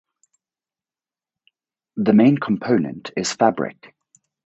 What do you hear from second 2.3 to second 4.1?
component is fabric.